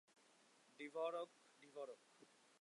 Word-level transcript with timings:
ডিভরক, 0.79 1.29
ডিভরক। 1.61 1.99